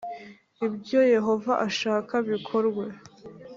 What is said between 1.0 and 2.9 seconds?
Yehova ashaka bikorwe